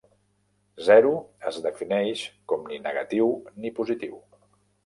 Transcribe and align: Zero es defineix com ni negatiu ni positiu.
Zero 0.85 1.11
es 1.51 1.59
defineix 1.67 2.25
com 2.53 2.67
ni 2.73 2.81
negatiu 2.89 3.31
ni 3.63 3.77
positiu. 3.83 4.19